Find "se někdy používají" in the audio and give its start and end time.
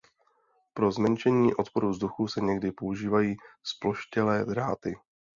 2.27-3.35